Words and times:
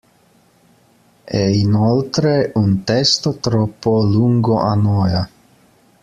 E, 1.27 1.55
inoltre, 1.59 2.51
un 2.55 2.83
testo 2.83 3.35
troppo 3.35 4.01
lungo 4.01 4.57
annoia. 4.57 5.29